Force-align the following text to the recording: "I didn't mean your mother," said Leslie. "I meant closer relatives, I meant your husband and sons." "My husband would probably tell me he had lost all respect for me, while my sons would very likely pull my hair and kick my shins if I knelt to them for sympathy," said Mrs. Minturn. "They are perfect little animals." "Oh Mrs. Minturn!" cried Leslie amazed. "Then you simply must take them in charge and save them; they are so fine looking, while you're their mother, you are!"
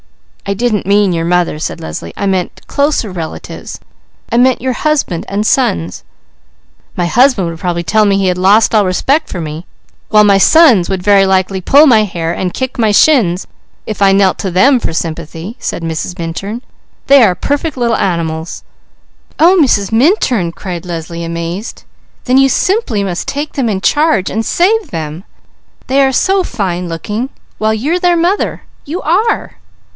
"I 0.47 0.55
didn't 0.55 0.87
mean 0.87 1.13
your 1.13 1.23
mother," 1.23 1.59
said 1.59 1.79
Leslie. 1.79 2.11
"I 2.17 2.25
meant 2.25 2.67
closer 2.67 3.09
relatives, 3.11 3.79
I 4.31 4.37
meant 4.37 4.59
your 4.61 4.73
husband 4.73 5.25
and 5.29 5.45
sons." 5.45 6.03
"My 6.97 7.05
husband 7.05 7.47
would 7.47 7.59
probably 7.59 7.83
tell 7.83 8.03
me 8.03 8.17
he 8.17 8.27
had 8.27 8.37
lost 8.37 8.73
all 8.75 8.83
respect 8.83 9.29
for 9.29 9.39
me, 9.39 9.65
while 10.09 10.23
my 10.25 10.37
sons 10.39 10.89
would 10.89 11.03
very 11.03 11.25
likely 11.25 11.61
pull 11.61 11.85
my 11.87 12.03
hair 12.03 12.33
and 12.33 12.53
kick 12.53 12.77
my 12.79 12.91
shins 12.91 13.47
if 13.85 14.01
I 14.01 14.11
knelt 14.11 14.39
to 14.39 14.51
them 14.51 14.79
for 14.79 14.91
sympathy," 14.91 15.55
said 15.59 15.83
Mrs. 15.83 16.17
Minturn. 16.19 16.63
"They 17.07 17.23
are 17.23 17.35
perfect 17.35 17.77
little 17.77 17.95
animals." 17.95 18.63
"Oh 19.39 19.57
Mrs. 19.61 19.91
Minturn!" 19.91 20.51
cried 20.51 20.83
Leslie 20.85 21.23
amazed. 21.23 21.83
"Then 22.25 22.39
you 22.39 22.49
simply 22.49 23.03
must 23.03 23.27
take 23.27 23.53
them 23.53 23.69
in 23.69 23.79
charge 23.79 24.29
and 24.31 24.43
save 24.43 24.89
them; 24.89 25.23
they 25.87 26.01
are 26.01 26.11
so 26.11 26.43
fine 26.43 26.89
looking, 26.89 27.29
while 27.59 27.73
you're 27.75 27.99
their 27.99 28.17
mother, 28.17 28.63
you 28.83 28.99
are!" 29.03 29.57